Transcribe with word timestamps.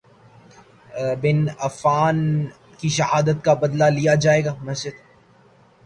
بن 1.21 1.45
عفان 1.59 2.17
کی 2.79 2.89
شہادت 2.89 3.43
کا 3.45 3.53
بدلہ 3.53 3.89
لیا 3.89 4.15
جائے 4.15 4.43
گا 4.45 4.55
مسجد 4.61 4.95